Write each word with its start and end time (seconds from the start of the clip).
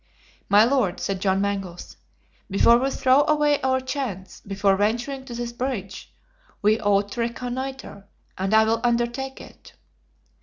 "My 0.49 0.63
Lord," 0.63 0.99
said 0.99 1.21
John 1.21 1.41
Mangles, 1.41 1.95
"before 2.49 2.79
we 2.79 2.89
throw 2.89 3.23
away 3.27 3.61
our 3.61 3.79
chance, 3.79 4.39
before 4.41 4.75
venturing 4.75 5.25
to 5.25 5.35
this 5.35 5.53
bridge, 5.53 6.11
we 6.63 6.79
ought 6.79 7.11
to 7.11 7.19
reconnoiter, 7.21 8.07
and 8.35 8.51
I 8.55 8.63
will 8.63 8.81
undertake 8.83 9.39
it." 9.39 9.73